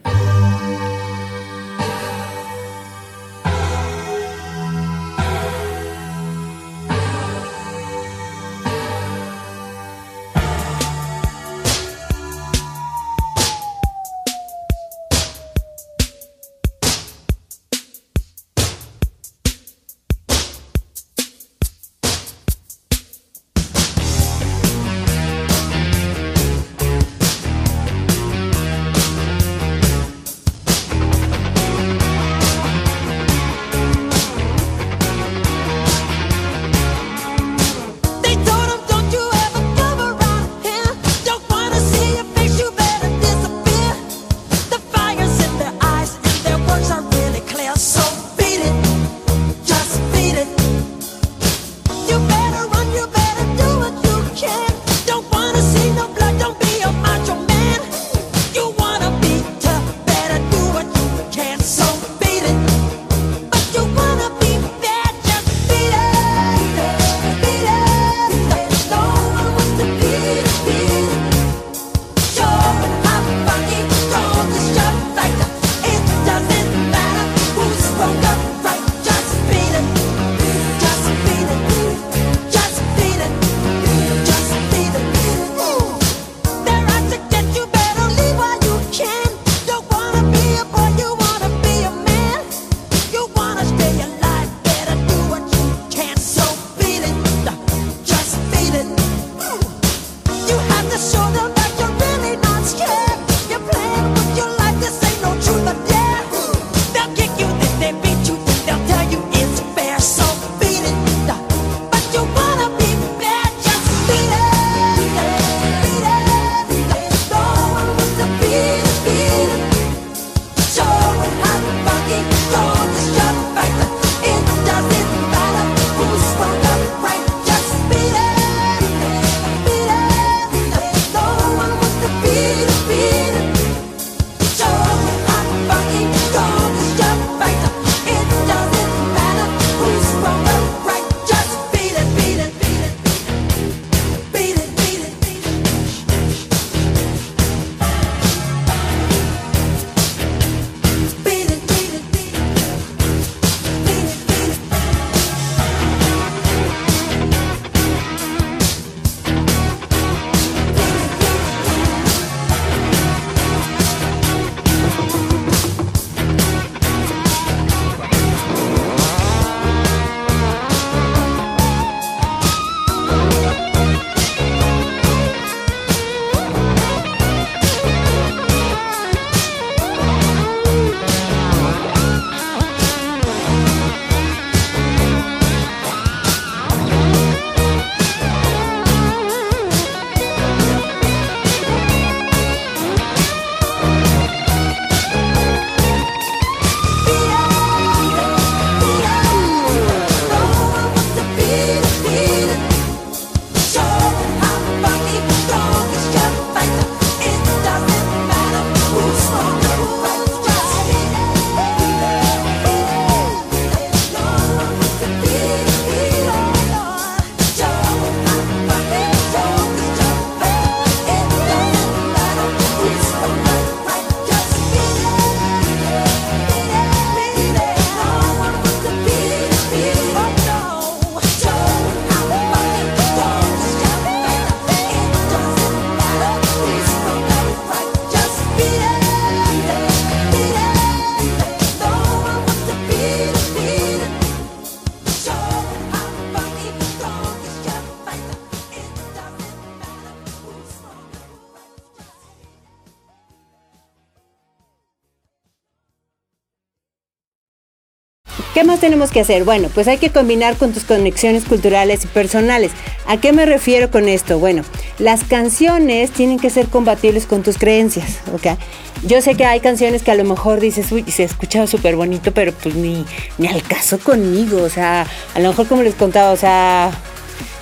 Tenemos 258.85 259.11
que 259.11 259.21
hacer? 259.21 259.45
Bueno, 259.45 259.71
pues 259.73 259.89
hay 259.89 259.97
que 259.97 260.11
combinar 260.11 260.59
con 260.59 260.75
tus 260.75 260.85
conexiones 260.85 261.47
culturales 261.47 262.05
y 262.05 262.07
personales. 262.07 262.71
¿A 263.07 263.17
qué 263.17 263.33
me 263.33 263.47
refiero 263.47 263.91
con 263.91 264.11
esto? 264.11 264.39
Bueno, 264.39 264.63
las 264.99 265.25
canciones 265.25 266.11
tienen 266.11 266.39
que 266.39 266.51
ser 266.51 266.69
compatibles 266.69 267.25
con 267.25 267.43
tus 267.43 267.57
creencias, 267.57 268.19
¿ok? 268.35 268.59
Yo 269.07 269.23
sé 269.23 269.37
que 269.37 269.47
hay 269.47 269.61
canciones 269.61 270.03
que 270.03 270.11
a 270.11 270.15
lo 270.15 270.25
mejor 270.25 270.61
dices, 270.61 270.93
uy, 270.93 271.03
se 271.11 271.25
escucha 271.25 271.67
súper 271.67 271.97
bonito, 271.97 272.33
pero 272.35 272.53
pues 272.53 272.75
ni, 272.75 273.07
ni 273.39 273.49
al 273.49 273.63
caso 273.63 273.99
conmigo, 273.99 274.61
o 274.61 274.69
sea, 274.69 275.07
a 275.33 275.41
lo 275.41 275.49
mejor 275.49 275.67
como 275.67 275.83
les 275.83 275.95
contaba, 275.95 276.33
o 276.33 276.37
sea, 276.37 276.91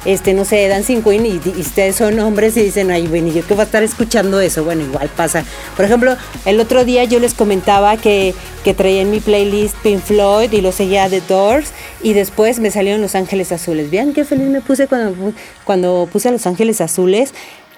este, 0.05 0.35
no 0.35 0.45
sé, 0.45 0.67
Dancing 0.69 1.03
Queen 1.03 1.27
y, 1.27 1.61
ustedes 1.61 1.97
son 1.97 2.19
hombres 2.21 2.57
y 2.57 2.63
dicen, 2.63 2.91
ay, 2.91 3.07
bueno, 3.07 3.29
¿yo 3.29 3.47
qué 3.47 3.55
voy 3.55 3.63
a 3.63 3.65
estar 3.65 3.83
escuchando 3.83 4.41
eso? 4.41 4.65
Bueno, 4.65 4.83
igual 4.83 5.09
pasa. 5.17 5.45
Por 5.77 5.85
ejemplo, 5.85 6.17
el 6.45 6.61
otro 6.61 6.85
día 6.85 7.05
yo 7.05 7.21
les 7.21 7.35
comentaba 7.35 7.97
que, 7.97 8.35
que 8.65 8.75
traía 8.75 9.03
en 9.03 9.11
mi 9.11 9.21
playlist 9.21 9.77
Pink 9.83 10.01
Floyd 10.01 10.53
y 10.53 10.61
lo 10.61 10.73
seguía 10.73 11.09
The 11.09 11.23
Doors 11.29 11.73
y 12.03 12.15
después 12.15 12.59
me 12.59 12.71
salieron 12.71 13.01
Los 13.01 13.15
Ángeles 13.15 13.53
Azules. 13.53 13.91
Vean 13.91 14.13
qué 14.13 14.25
feliz 14.25 14.49
me 14.49 14.61
puse 14.61 14.87
cuando, 14.89 15.33
cuando 15.65 16.09
puse 16.11 16.31
Los 16.31 16.47
Ángeles 16.47 16.81
Azules. 16.81 17.33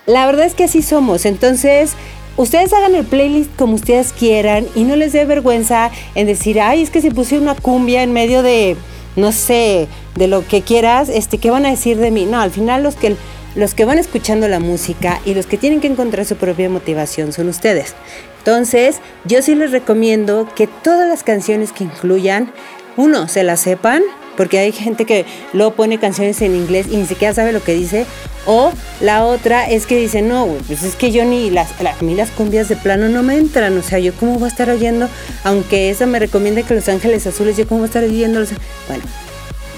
La 0.06 0.26
verdad 0.26 0.46
es 0.46 0.54
que 0.54 0.64
así 0.64 0.82
somos, 0.82 1.24
entonces 1.24 1.92
ustedes 2.36 2.72
hagan 2.72 2.94
el 2.94 3.04
playlist 3.04 3.50
como 3.56 3.74
ustedes 3.74 4.12
quieran 4.12 4.66
y 4.74 4.84
no 4.84 4.96
les 4.96 5.12
dé 5.12 5.24
vergüenza 5.24 5.90
en 6.14 6.26
decir, 6.26 6.60
ay, 6.60 6.82
es 6.82 6.90
que 6.90 7.00
se 7.00 7.10
puse 7.10 7.38
una 7.38 7.54
cumbia 7.54 8.02
en 8.02 8.12
medio 8.12 8.42
de 8.42 8.76
no 9.16 9.32
sé, 9.32 9.88
de 10.16 10.28
lo 10.28 10.46
que 10.46 10.62
quieras, 10.62 11.08
este, 11.08 11.38
¿qué 11.38 11.50
van 11.50 11.66
a 11.66 11.70
decir 11.70 11.98
de 11.98 12.10
mí? 12.10 12.26
No, 12.26 12.40
al 12.40 12.50
final 12.50 12.82
los 12.82 12.96
que, 12.96 13.16
los 13.54 13.74
que 13.74 13.84
van 13.84 13.98
escuchando 13.98 14.48
la 14.48 14.60
música 14.60 15.20
y 15.24 15.34
los 15.34 15.46
que 15.46 15.56
tienen 15.56 15.80
que 15.80 15.86
encontrar 15.86 16.26
su 16.26 16.36
propia 16.36 16.68
motivación 16.68 17.32
son 17.32 17.48
ustedes. 17.48 17.94
Entonces, 18.38 19.00
yo 19.24 19.40
sí 19.42 19.54
les 19.54 19.70
recomiendo 19.70 20.48
que 20.54 20.66
todas 20.66 21.08
las 21.08 21.22
canciones 21.22 21.72
que 21.72 21.84
incluyan, 21.84 22.52
uno, 22.96 23.28
se 23.28 23.42
las 23.42 23.60
sepan, 23.60 24.02
porque 24.36 24.58
hay 24.58 24.72
gente 24.72 25.04
que 25.04 25.24
luego 25.52 25.74
pone 25.74 25.98
canciones 25.98 26.40
en 26.42 26.54
inglés 26.54 26.86
y 26.90 26.96
ni 26.96 27.06
siquiera 27.06 27.34
sabe 27.34 27.52
lo 27.52 27.62
que 27.62 27.74
dice. 27.74 28.06
O 28.46 28.72
la 29.00 29.24
otra 29.24 29.68
es 29.70 29.86
que 29.86 29.96
dice, 29.96 30.20
no, 30.20 30.46
pues 30.66 30.82
es 30.82 30.96
que 30.96 31.10
yo 31.10 31.24
ni 31.24 31.50
las, 31.50 31.72
a 31.80 32.02
mí 32.02 32.14
las 32.14 32.30
cumbias 32.30 32.68
de 32.68 32.76
plano 32.76 33.08
no 33.08 33.22
me 33.22 33.36
entran. 33.36 33.76
O 33.78 33.82
sea, 33.82 33.98
yo 33.98 34.12
cómo 34.14 34.34
voy 34.34 34.44
a 34.44 34.48
estar 34.48 34.68
oyendo, 34.68 35.08
aunque 35.44 35.90
esa 35.90 36.06
me 36.06 36.18
recomienda 36.18 36.62
que 36.62 36.74
Los 36.74 36.88
Ángeles 36.88 37.26
Azules, 37.26 37.56
yo 37.56 37.66
cómo 37.66 37.80
voy 37.80 37.86
a 37.86 37.88
estar 37.88 38.04
oyendo 38.04 38.40
los... 38.40 38.50
Bueno, 38.86 39.04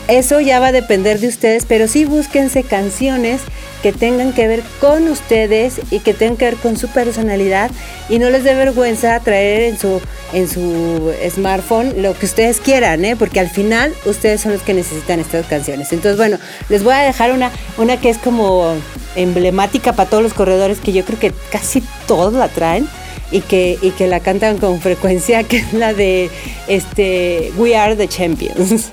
eso 0.09 0.41
ya 0.41 0.61
va 0.61 0.69
a 0.69 0.73
depender 0.73 1.19
de 1.19 1.29
ustedes, 1.29 1.65
pero 1.67 1.89
sí 1.89 2.05
búsquense 2.05 2.63
canciones 2.63 3.41
que 3.83 3.93
tengan 3.93 4.33
que 4.33 4.49
ver 4.49 4.63
con 4.81 5.09
ustedes 5.09 5.81
y 5.91 6.01
que 6.01 6.15
tengan 6.15 6.37
que 6.37 6.45
ver 6.47 6.57
con 6.57 6.77
su 6.77 6.89
personalidad 6.89 7.71
y 8.09 8.19
no 8.19 8.31
les 8.31 8.45
dé 8.45 8.55
vergüenza 8.55 9.19
traer 9.21 9.63
en 9.63 9.79
su, 9.79 10.01
en 10.33 10.49
su 10.49 11.13
smartphone 11.31 12.03
lo 12.03 12.15
que 12.15 12.27
ustedes 12.27 12.61
quieran, 12.61 13.05
¿eh? 13.05 13.17
porque 13.17 13.41
al 13.41 13.51
final 13.51 13.93
ustedes 14.05 14.41
son 14.41 14.53
los 14.53 14.63
que 14.63 14.75
necesitan 14.75 15.21
estas 15.21 15.47
canciones. 15.47 15.93
Entonces, 15.93 16.17
bueno, 16.17 16.39
les 16.69 16.83
voy 16.83 16.95
a 16.95 17.01
dejar 17.01 17.33
una, 17.33 17.51
una 17.79 18.01
que 18.01 18.11
es 18.11 18.19
como 18.19 18.75
emblemática 19.17 19.93
para 19.93 20.09
todos 20.09 20.23
los 20.23 20.35
corredores 20.35 20.79
que 20.81 20.93
yo 20.93 21.05
creo 21.05 21.19
que 21.19 21.33
casi 21.51 21.83
todos 22.07 22.33
la 22.33 22.49
traen 22.49 22.89
y 23.31 23.41
que, 23.41 23.79
y 23.83 23.91
que 23.91 24.07
la 24.07 24.21
cantan 24.21 24.59
con 24.59 24.81
frecuencia, 24.81 25.43
que 25.49 25.59
es 25.59 25.73
la 25.73 25.93
de 25.93 26.31
este, 26.69 27.53
We 27.57 27.77
Are 27.77 27.97
the 27.97 28.09
Champions. 28.09 28.93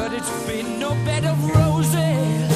but 0.00 0.14
it's 0.14 0.46
been 0.46 0.78
no 0.78 0.94
bed 1.04 1.26
of 1.26 1.38
roses. 1.54 2.49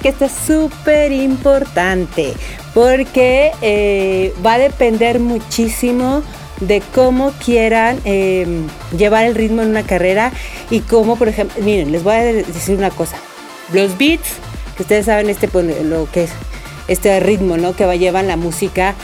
Que 0.00 0.08
esto 0.08 0.24
es 0.24 0.32
súper 0.32 1.12
importante 1.12 2.32
porque 2.72 3.50
eh, 3.60 4.32
va 4.44 4.54
a 4.54 4.58
depender 4.58 5.20
muchísimo 5.20 6.22
de 6.60 6.82
cómo 6.94 7.32
quieran 7.44 8.00
em, 8.04 8.66
llevar 8.96 9.24
el 9.24 9.34
ritmo 9.34 9.60
en 9.60 9.68
una 9.68 9.82
carrera 9.82 10.32
y 10.70 10.80
cómo, 10.80 11.16
por 11.16 11.28
ejemplo, 11.28 11.62
miren, 11.62 11.92
les 11.92 12.02
voy 12.02 12.14
a 12.14 12.24
decir 12.24 12.78
una 12.78 12.90
cosa. 12.90 13.16
Los 13.72 13.98
beats 13.98 14.28
que 14.76 14.84
ustedes 14.84 15.04
saben 15.04 15.28
este, 15.28 15.48
lo 15.84 16.10
que 16.10 16.24
es 16.24 16.30
este 16.88 17.20
ritmo, 17.20 17.58
¿no? 17.58 17.76
Que 17.76 17.84
va 17.84 17.94
llevan 17.94 18.26
la 18.26 18.36
música. 18.36 18.94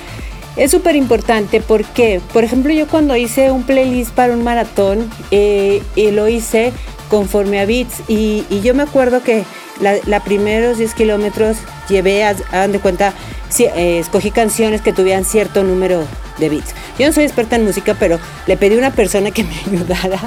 Es 0.57 0.71
súper 0.71 0.97
importante 0.97 1.61
porque, 1.61 2.23
por 2.33 2.43
ejemplo, 2.43 2.73
yo 2.73 2.89
cuando 2.89 3.17
hice 3.17 3.51
un 3.51 3.65
playlist 3.65 4.13
para 4.13 4.33
un 4.33 4.43
maratón, 4.43 5.11
eh, 5.31 5.83
y 5.95 6.11
lo 6.11 6.27
hice 6.29 6.73
conforme 7.11 7.61
a 7.61 7.67
beats 7.67 8.03
y, 8.09 8.45
yo 8.63 8.75
me 8.75 8.83
acuerdo 8.83 9.23
que 9.23 9.45
la, 9.81 10.21
primeros 10.21 10.79
10 10.79 10.95
kilómetros 10.95 11.57
llevé, 11.89 12.25
a, 12.25 12.35
de 12.69 12.79
cuenta, 12.79 13.13
eh, 13.59 13.99
escogí 13.99 14.31
canciones 14.31 14.81
que 14.81 14.93
tuvieran 14.93 15.25
cierto 15.25 15.63
número 15.63 16.05
de 16.39 16.49
beats. 16.49 16.75
Yo 16.99 17.07
no 17.07 17.13
soy 17.13 17.25
experta 17.25 17.57
en 17.57 17.65
música, 17.65 17.95
pero 17.99 18.19
le 18.47 18.57
pedí 18.57 18.77
a 18.77 18.79
una 18.79 18.93
persona 18.93 19.31
que 19.31 19.45
me 19.45 19.57
ayudara 19.67 20.19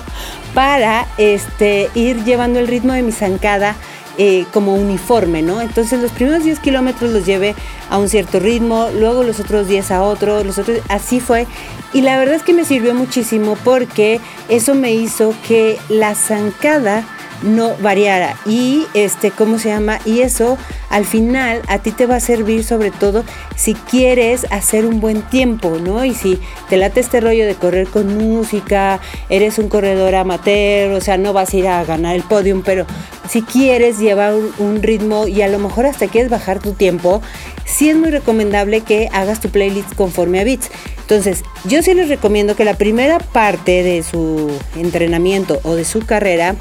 para 0.54 1.08
este, 1.18 1.90
ir 1.96 2.24
llevando 2.24 2.60
el 2.60 2.68
ritmo 2.68 2.94
de 2.94 3.02
mi 3.02 3.12
zancada 3.12 3.76
eh, 4.20 4.46
como 4.52 4.74
uniforme, 4.74 5.44
¿no? 5.44 5.62
Entonces 5.62 6.02
los 6.02 6.12
primeros 6.12 6.44
10 6.44 6.60
kilómetros 6.60 7.12
los 7.12 7.26
llevé 7.26 7.54
a 7.90 8.00
un 8.00 8.10
cierto 8.10 8.40
ritmo, 8.40 8.90
luego 8.92 9.24
los 9.24 9.40
otros 9.40 9.68
10 9.68 9.92
a 9.92 10.02
otro, 10.02 10.44
los 10.44 10.58
otros, 10.58 10.80
así 10.90 11.20
fue. 11.20 11.46
Y 11.94 12.02
la 12.02 12.18
verdad 12.18 12.36
es 12.36 12.42
que 12.44 12.54
me 12.54 12.66
sirvió 12.66 12.96
muchísimo 12.96 13.56
porque 13.64 14.20
eso 14.50 14.74
me 14.74 14.92
hizo 14.92 15.36
que 15.48 15.78
la 15.88 16.16
zancada 16.16 17.06
no 17.42 17.76
variara. 17.78 18.36
Y 18.46 18.86
este 18.94 19.32
cómo 19.32 19.60
se 19.60 19.70
llama 19.70 20.00
y 20.06 20.22
eso 20.22 20.58
al 20.90 21.06
final 21.06 21.62
a 21.68 21.80
ti 21.80 21.92
te 21.92 22.06
va 22.06 22.16
a 22.16 22.20
servir 22.20 22.64
sobre 22.64 22.92
todo 22.92 23.24
si 23.56 23.74
quieres 23.74 24.46
hacer 24.52 24.86
un 24.86 25.00
buen 25.00 25.22
tiempo 25.22 25.78
no 25.82 26.06
y 26.06 26.14
si 26.14 26.40
te 26.70 26.78
late 26.78 27.02
este 27.02 27.20
rollo 27.20 27.46
de 27.46 27.56
correr 27.56 27.88
con 27.88 28.18
música 28.18 29.00
eres 29.30 29.60
un 29.60 29.68
corredor 29.68 30.16
amateur 30.16 30.94
o 30.94 31.02
sea 31.02 31.18
no 31.18 31.34
vas 31.34 31.54
a 31.54 31.58
ir 31.58 31.68
a 31.68 31.84
ganar 31.84 32.16
el 32.16 32.24
podium 32.24 32.62
pero 32.64 32.86
si 33.28 33.42
quieres 33.42 34.00
llevar 34.00 34.34
un, 34.58 34.82
ritmo 34.82 35.28
y 35.28 35.42
a 35.42 35.48
lo 35.48 35.60
mejor 35.60 35.86
hasta 35.86 36.08
quieres 36.08 36.30
bajar 36.30 36.60
tu 36.60 36.74
tiempo 36.74 37.22
sí 37.66 37.90
es 37.90 37.98
muy 37.98 38.10
recomendable 38.10 38.82
que 38.82 39.10
hagas 39.12 39.42
tu 39.42 39.50
playlist 39.50 39.94
conforme 39.96 40.40
a 40.40 40.44
beats. 40.44 40.70
Entonces, 41.02 41.44
yo 41.66 41.82
sí 41.82 41.94
les 41.94 42.10
recomiendo 42.10 42.56
que 42.56 42.66
la 42.66 42.76
primera 42.76 43.20
parte 43.20 43.82
de 43.84 44.04
su 44.04 44.52
entrenamiento 44.76 45.60
o 45.64 45.76
de 45.76 45.86
su 45.86 46.06
carrera 46.06 46.56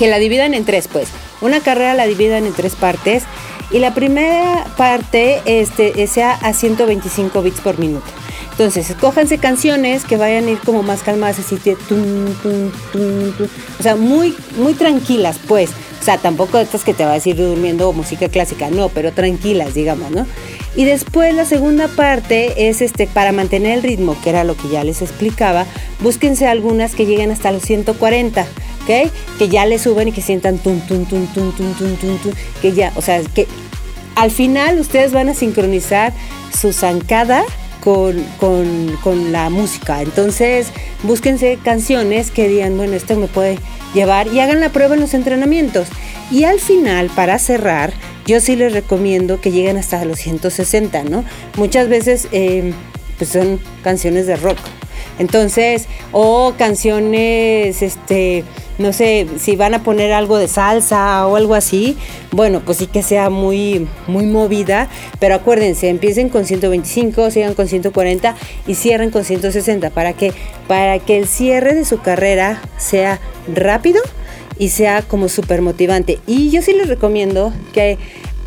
que 0.00 0.08
la 0.08 0.18
dividan 0.18 0.54
en 0.54 0.64
tres, 0.64 0.88
pues. 0.88 1.08
Una 1.42 1.60
carrera 1.60 1.92
la 1.92 2.06
dividan 2.06 2.46
en 2.46 2.54
tres 2.54 2.74
partes 2.74 3.24
y 3.70 3.80
la 3.80 3.92
primera 3.92 4.64
parte 4.78 5.42
este, 5.44 6.06
sea 6.06 6.32
a 6.32 6.54
125 6.54 7.42
bits 7.42 7.60
por 7.60 7.78
minuto. 7.78 8.06
Entonces, 8.50 8.88
escójanse 8.88 9.36
canciones 9.36 10.06
que 10.06 10.16
vayan 10.16 10.46
a 10.46 10.52
ir 10.52 10.58
como 10.60 10.82
más 10.82 11.02
calmadas, 11.02 11.40
así 11.40 11.56
que 11.56 11.76
o 13.78 13.82
sea, 13.82 13.96
muy, 13.96 14.34
muy 14.56 14.72
tranquilas, 14.72 15.38
pues. 15.46 15.68
O 16.00 16.02
sea, 16.02 16.16
tampoco 16.16 16.58
estas 16.58 16.82
que 16.82 16.94
te 16.94 17.04
vas 17.04 17.26
a 17.26 17.28
ir 17.28 17.36
durmiendo 17.36 17.92
música 17.92 18.30
clásica, 18.30 18.70
no, 18.70 18.88
pero 18.88 19.12
tranquilas, 19.12 19.74
digamos, 19.74 20.10
¿no? 20.12 20.26
Y 20.76 20.86
después 20.86 21.34
la 21.34 21.44
segunda 21.44 21.88
parte 21.88 22.70
es 22.70 22.80
este 22.80 23.06
para 23.06 23.32
mantener 23.32 23.76
el 23.76 23.82
ritmo, 23.82 24.16
que 24.22 24.30
era 24.30 24.44
lo 24.44 24.56
que 24.56 24.70
ya 24.70 24.82
les 24.82 25.02
explicaba, 25.02 25.66
búsquense 26.00 26.46
algunas 26.46 26.94
que 26.94 27.04
lleguen 27.04 27.30
hasta 27.30 27.52
los 27.52 27.62
140. 27.64 28.46
Que 28.86 29.10
ya 29.48 29.66
le 29.66 29.78
suben 29.78 30.08
y 30.08 30.12
que 30.12 30.22
sientan 30.22 30.58
tum, 30.58 30.80
tum, 30.80 31.04
tum, 31.06 31.26
tum, 31.28 31.52
tum, 31.52 31.74
tum, 31.74 31.96
tum, 31.96 32.18
tum, 32.18 32.32
que 32.60 32.72
ya, 32.72 32.92
o 32.96 33.02
sea, 33.02 33.22
que 33.22 33.46
al 34.16 34.30
final 34.30 34.78
ustedes 34.78 35.12
van 35.12 35.28
a 35.28 35.34
sincronizar 35.34 36.12
su 36.58 36.72
zancada 36.72 37.44
con, 37.80 38.22
con, 38.38 39.32
la 39.32 39.48
música. 39.48 40.02
Entonces, 40.02 40.68
búsquense 41.02 41.58
canciones 41.62 42.30
que 42.30 42.48
digan, 42.48 42.76
bueno, 42.76 42.94
esto 42.94 43.16
me 43.16 43.26
puede 43.26 43.58
llevar 43.94 44.28
y 44.28 44.40
hagan 44.40 44.60
la 44.60 44.70
prueba 44.70 44.94
en 44.94 45.00
los 45.00 45.14
entrenamientos. 45.14 45.88
Y 46.30 46.44
al 46.44 46.60
final, 46.60 47.10
para 47.16 47.38
cerrar, 47.38 47.92
yo 48.26 48.40
sí 48.40 48.56
les 48.56 48.72
recomiendo 48.72 49.40
que 49.40 49.50
lleguen 49.50 49.76
hasta 49.76 50.04
los 50.04 50.18
160, 50.18 51.04
¿no? 51.04 51.24
Muchas 51.56 51.88
veces, 51.88 52.28
eh, 52.32 52.72
pues 53.18 53.30
son 53.30 53.58
canciones 53.82 54.26
de 54.26 54.36
rock. 54.36 54.58
Entonces, 55.20 55.86
o 56.12 56.54
canciones, 56.56 57.82
este, 57.82 58.42
no 58.78 58.94
sé, 58.94 59.26
si 59.38 59.54
van 59.54 59.74
a 59.74 59.82
poner 59.82 60.14
algo 60.14 60.38
de 60.38 60.48
salsa 60.48 61.26
o 61.26 61.36
algo 61.36 61.54
así, 61.54 61.98
bueno, 62.32 62.62
pues 62.64 62.78
sí 62.78 62.86
que 62.86 63.02
sea 63.02 63.28
muy, 63.28 63.86
muy 64.06 64.24
movida, 64.24 64.88
pero 65.18 65.34
acuérdense, 65.34 65.90
empiecen 65.90 66.30
con 66.30 66.46
125, 66.46 67.30
sigan 67.30 67.52
con 67.52 67.68
140 67.68 68.34
y 68.66 68.74
cierren 68.76 69.10
con 69.10 69.24
160 69.24 69.90
para 69.90 70.14
que, 70.14 70.32
para 70.66 70.98
que 70.98 71.18
el 71.18 71.28
cierre 71.28 71.74
de 71.74 71.84
su 71.84 72.00
carrera 72.00 72.62
sea 72.78 73.20
rápido 73.54 74.00
y 74.58 74.70
sea 74.70 75.02
como 75.02 75.28
súper 75.28 75.60
motivante. 75.60 76.18
Y 76.26 76.48
yo 76.48 76.62
sí 76.62 76.72
les 76.72 76.88
recomiendo 76.88 77.52
que 77.74 77.98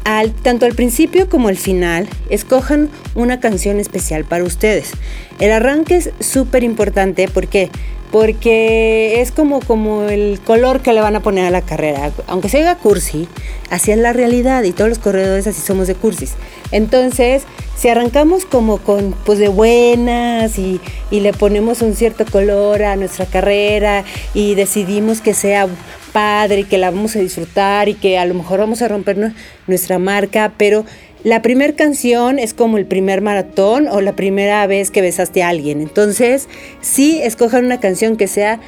al, 0.03 0.33
tanto 0.33 0.65
al 0.65 0.73
principio 0.73 1.29
como 1.29 1.47
al 1.47 1.57
final, 1.57 2.07
escojan 2.29 2.89
una 3.15 3.39
canción 3.39 3.79
especial 3.79 4.25
para 4.25 4.43
ustedes. 4.43 4.91
El 5.39 5.51
arranque 5.51 5.95
es 5.97 6.11
súper 6.19 6.63
importante 6.63 7.27
porque 7.27 7.69
porque 8.13 9.21
es 9.21 9.31
como, 9.31 9.59
como 9.59 10.03
el 10.03 10.39
color 10.45 10.81
que 10.81 10.93
le 10.93 11.01
van 11.01 11.15
a 11.15 11.21
poner 11.21 11.45
a 11.45 11.49
la 11.49 11.63
carrera. 11.63 12.11
Aunque 12.27 12.47
se 12.47 12.61
haga 12.61 12.75
cursi, 12.75 13.27
así 13.71 13.91
es 13.91 13.97
la 13.97 14.13
realidad 14.13 14.61
y 14.61 14.71
todos 14.71 14.87
los 14.87 14.99
corredores 14.99 15.47
así 15.47 15.61
somos 15.61 15.87
de 15.87 15.95
cursis. 15.95 16.33
Entonces, 16.69 17.41
si 17.75 17.89
arrancamos 17.89 18.45
como 18.45 18.77
con 18.77 19.15
pues 19.25 19.39
de 19.39 19.47
buenas 19.47 20.59
y, 20.59 20.79
y 21.09 21.21
le 21.21 21.33
ponemos 21.33 21.81
un 21.81 21.95
cierto 21.95 22.23
color 22.25 22.83
a 22.83 22.95
nuestra 22.97 23.25
carrera 23.25 24.03
y 24.35 24.53
decidimos 24.53 25.19
que 25.19 25.33
sea 25.33 25.67
padre 26.13 26.61
y 26.61 26.63
que 26.63 26.77
la 26.77 26.91
vamos 26.91 27.15
a 27.15 27.19
disfrutar 27.19 27.89
y 27.89 27.95
que 27.95 28.17
a 28.17 28.25
lo 28.25 28.33
mejor 28.33 28.59
vamos 28.59 28.81
a 28.81 28.87
romper 28.87 29.33
nuestra 29.67 29.99
marca, 29.99 30.53
pero 30.57 30.85
la 31.23 31.41
primera 31.41 31.73
canción 31.73 32.37
es 32.37 32.53
como 32.53 32.77
el 32.77 32.85
primer 32.85 33.21
maratón 33.21 33.87
o 33.87 34.01
la 34.01 34.15
primera 34.15 34.65
vez 34.67 34.91
que 34.91 35.01
besaste 35.01 35.41
a 35.41 35.49
alguien. 35.49 35.81
Entonces, 35.81 36.49
sí, 36.81 37.21
escojan 37.21 37.65
una 37.65 37.79
canción 37.79 38.17
que 38.17 38.27
sea 38.27 38.59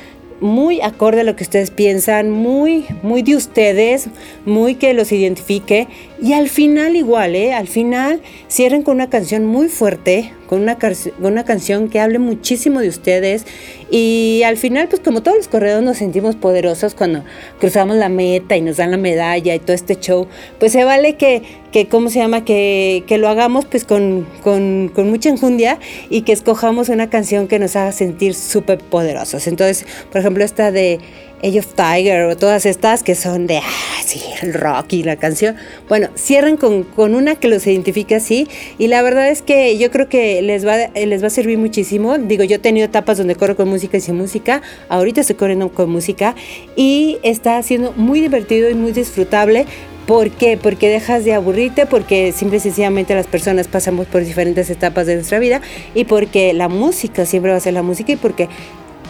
muy 0.42 0.82
acorde 0.82 1.22
a 1.22 1.24
lo 1.24 1.36
que 1.36 1.44
ustedes 1.44 1.72
piensan, 1.72 2.30
muy, 2.30 2.86
muy 3.04 3.22
de 3.24 3.36
ustedes, 3.36 4.08
muy 4.46 4.76
que 4.76 4.94
los 4.94 5.12
identifique. 5.12 5.88
Y 6.22 6.34
al 6.34 6.50
final 6.50 6.96
igual, 6.96 7.36
¿eh? 7.36 7.54
Al 7.54 7.68
final 7.68 8.22
cierren 8.50 8.84
con 8.84 8.96
una 8.96 9.10
canción 9.10 9.46
muy 9.46 9.68
fuerte, 9.68 10.32
con 10.48 10.62
una, 10.62 10.78
una 11.20 11.44
canción 11.44 11.90
que 11.90 12.00
hable 12.00 12.20
muchísimo 12.20 12.80
de 12.80 12.88
ustedes. 12.88 13.46
Y 13.92 14.42
al 14.46 14.58
final, 14.58 14.88
pues 14.88 15.02
como 15.02 15.22
todos 15.22 15.38
los 15.38 15.48
corredores 15.50 15.84
nos 15.84 15.98
sentimos 15.98 16.36
poderosos 16.36 16.96
cuando 16.96 17.24
cruzamos 17.60 17.98
la 17.98 18.08
meta 18.08 18.56
y 18.56 18.62
nos 18.62 18.78
dan 18.78 18.92
la 18.92 18.98
medalla 18.98 19.54
y 19.54 19.60
todo 19.60 19.74
este 19.74 19.98
show, 19.98 20.28
pues 20.58 20.72
se 20.72 20.86
vale 20.86 21.16
que, 21.18 21.44
que 21.72 21.88
¿cómo 21.88 22.10
se 22.10 22.20
llama? 22.20 22.46
Que, 22.46 23.04
que 23.08 23.18
lo 23.18 23.28
hagamos 23.28 23.66
pues 23.66 23.84
con, 23.84 24.26
con, 24.42 24.92
con, 24.96 25.10
mucha 25.10 25.30
enjundia 25.30 25.80
y 26.10 26.22
que 26.22 26.32
escojamos 26.32 26.88
una 26.88 27.10
canción 27.10 27.48
que 27.48 27.60
nos 27.60 27.76
haga 27.76 27.92
sentir 27.92 28.36
súper 28.36 28.78
poderosos. 28.78 29.48
Entonces, 29.48 29.86
por 30.12 30.22
ejemplo, 30.22 30.46
esta 30.46 30.72
de 30.72 31.00
Age 31.44 31.60
of 31.60 31.74
Tiger 31.76 32.24
o 32.26 32.38
todas 32.38 32.66
estas 32.66 33.04
que 33.04 33.14
son 33.16 33.46
de, 33.48 33.62
ah, 34.06 34.08
sí, 34.08 34.22
el 34.42 34.54
rock 34.54 34.94
y 34.94 35.04
la 35.04 35.16
canción. 35.16 35.56
Bueno, 35.90 36.10
cierran 36.16 36.58
con, 36.58 36.84
con, 36.84 37.16
una 37.16 37.36
que 37.36 37.48
los 37.48 37.66
identifique 37.68 38.16
así 38.16 38.48
y 38.78 38.88
la 38.88 39.02
verdad 39.02 39.30
es 39.30 39.42
que 39.42 39.78
yo 39.78 39.92
creo 39.92 40.08
que 40.10 40.42
les 40.42 40.66
va, 40.66 40.78
les 40.94 41.24
va 41.24 41.28
a 41.28 41.30
servir 41.30 41.58
muchísimo. 41.58 42.18
Digo, 42.18 42.44
yo 42.44 42.58
he 42.58 42.60
tenido 42.60 42.86
etapas 42.86 43.18
donde 43.18 43.36
corro 43.36 43.56
con 43.56 43.70
música 43.70 43.98
y 43.98 44.02
sin 44.02 44.16
música, 44.16 44.62
ahorita 44.90 45.22
estoy 45.22 45.36
corriendo 45.36 45.70
con 45.70 45.90
música 45.90 46.36
y 46.76 47.18
está 47.24 47.62
siendo 47.64 47.94
muy 47.94 48.22
divertido 48.22 48.70
y 48.70 48.74
muy 48.74 48.92
disfrutable. 48.92 49.66
¿Por 50.06 50.30
qué? 50.30 50.56
Porque 50.62 50.88
dejas 50.88 51.26
de 51.26 51.34
aburrirte, 51.34 51.88
porque 51.88 52.32
simple 52.32 52.58
y 52.58 52.60
sencillamente 52.60 53.16
las 53.16 53.26
personas 53.26 53.68
pasamos 53.68 54.06
por 54.06 54.24
diferentes 54.24 54.70
etapas 54.70 55.08
de 55.08 55.16
nuestra 55.16 55.40
vida 55.40 55.62
y 55.96 56.04
porque 56.04 56.54
la 56.54 56.70
música 56.70 57.26
siempre 57.26 57.50
va 57.50 57.58
a 57.58 57.60
ser 57.60 57.74
la 57.74 57.82
música 57.82 58.12
y 58.12 58.16
porque 58.16 58.48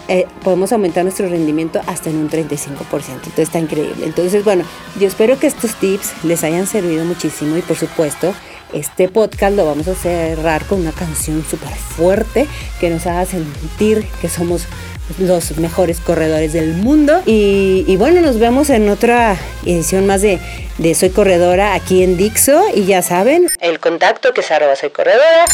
eh, 0.07 0.27
podemos 0.43 0.71
aumentar 0.71 1.03
nuestro 1.03 1.27
rendimiento 1.27 1.81
hasta 1.87 2.09
en 2.09 2.17
un 2.17 2.29
35%. 2.29 2.47
Entonces 2.91 3.39
está 3.39 3.59
increíble. 3.59 4.05
Entonces, 4.05 4.43
bueno, 4.43 4.63
yo 4.99 5.07
espero 5.07 5.39
que 5.39 5.47
estos 5.47 5.75
tips 5.75 6.23
les 6.23 6.43
hayan 6.43 6.67
servido 6.67 7.05
muchísimo 7.05 7.57
y 7.57 7.61
por 7.61 7.75
supuesto, 7.75 8.33
este 8.73 9.07
podcast 9.09 9.55
lo 9.55 9.65
vamos 9.65 9.87
a 9.87 9.95
cerrar 9.95 10.65
con 10.65 10.81
una 10.81 10.91
canción 10.91 11.45
súper 11.49 11.73
fuerte 11.73 12.47
que 12.79 12.89
nos 12.89 13.07
haga 13.07 13.25
sentir 13.25 14.05
que 14.21 14.27
somos 14.27 14.67
los 15.19 15.57
mejores 15.57 15.99
corredores 15.99 16.53
del 16.53 16.73
mundo. 16.73 17.21
Y, 17.25 17.95
bueno, 17.97 18.21
nos 18.21 18.39
vemos 18.39 18.69
en 18.69 18.89
otra 18.89 19.37
edición 19.65 20.05
más 20.07 20.21
de, 20.21 20.39
de 20.77 20.95
Soy 20.95 21.09
Corredora 21.09 21.73
aquí 21.73 22.03
en 22.03 22.17
Dixo. 22.17 22.63
Y 22.73 22.85
ya 22.85 23.01
saben, 23.01 23.49
el 23.59 23.79
contacto 23.79 24.33
que 24.33 24.41
es 24.41 24.51
arroba 24.51 24.75
Soy 24.75 24.89
Corredora. 24.89 25.45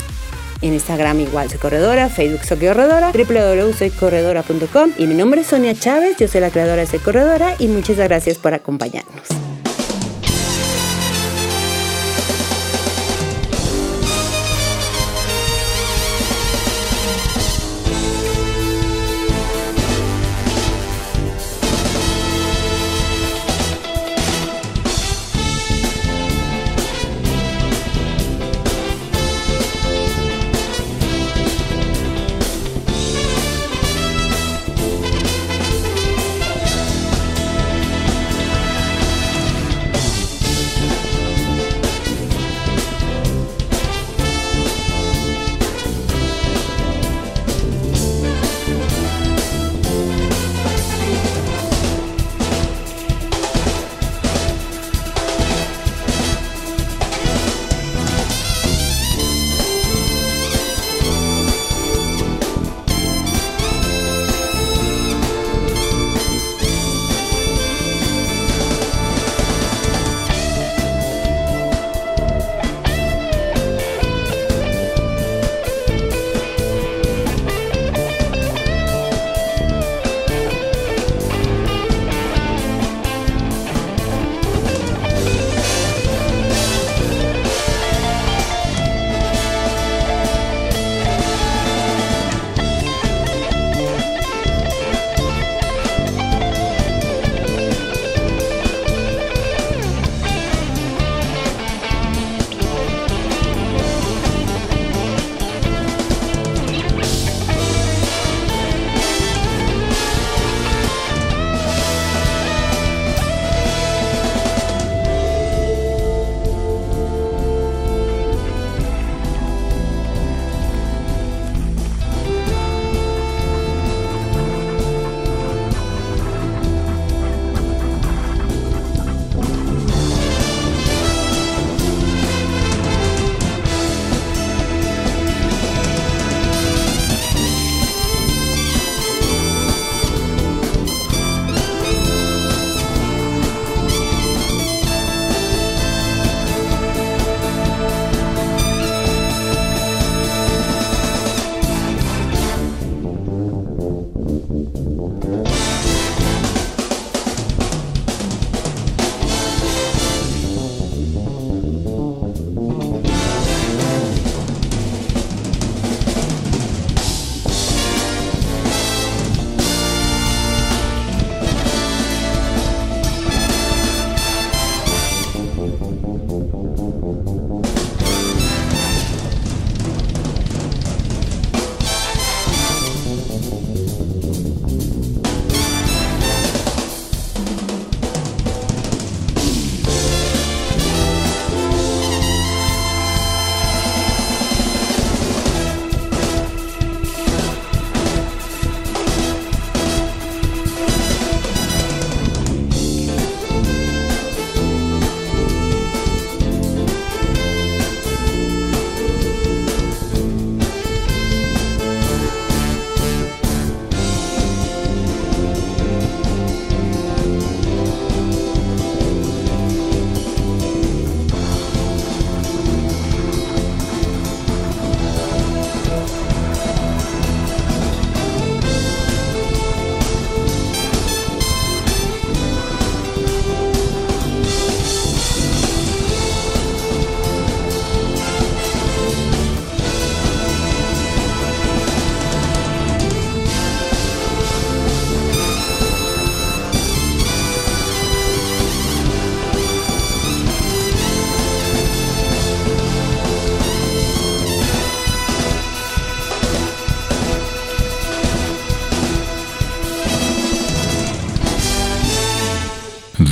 En 0.61 0.73
Instagram 0.73 1.19
igual 1.21 1.49
soy 1.49 1.59
corredora, 1.59 2.09
Facebook 2.09 2.45
soy 2.45 2.57
corredora, 2.59 3.11
www.soycorredora.com 3.11 4.91
y 4.97 5.07
mi 5.07 5.15
nombre 5.15 5.41
es 5.41 5.47
Sonia 5.47 5.73
Chávez, 5.73 6.17
yo 6.17 6.27
soy 6.27 6.41
la 6.41 6.51
creadora 6.51 6.81
de 6.81 6.87
Soy 6.87 6.99
Corredora 6.99 7.55
y 7.57 7.67
muchas 7.67 7.97
gracias 7.97 8.37
por 8.37 8.53
acompañarnos. 8.53 9.50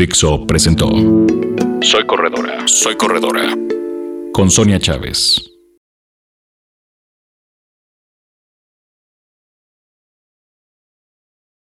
Dixo 0.09 0.43
presentó 0.47 0.89
Soy 1.81 2.03
Corredora, 2.07 2.67
Soy 2.67 2.95
Corredora. 2.95 3.55
Con 4.33 4.49
Sonia 4.49 4.79
Chávez. 4.79 5.48